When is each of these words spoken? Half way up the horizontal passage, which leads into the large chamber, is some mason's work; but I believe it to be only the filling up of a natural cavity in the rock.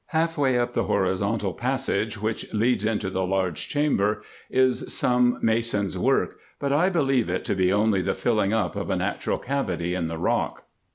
Half 0.07 0.35
way 0.35 0.57
up 0.57 0.73
the 0.73 0.85
horizontal 0.85 1.53
passage, 1.53 2.19
which 2.19 2.51
leads 2.55 2.85
into 2.85 3.11
the 3.11 3.23
large 3.23 3.69
chamber, 3.69 4.23
is 4.49 4.91
some 4.91 5.37
mason's 5.43 5.95
work; 5.95 6.39
but 6.57 6.73
I 6.73 6.89
believe 6.89 7.29
it 7.29 7.45
to 7.45 7.55
be 7.55 7.71
only 7.71 8.01
the 8.01 8.15
filling 8.15 8.51
up 8.51 8.75
of 8.75 8.89
a 8.89 8.95
natural 8.95 9.37
cavity 9.37 9.93
in 9.93 10.07
the 10.07 10.17
rock. 10.17 10.63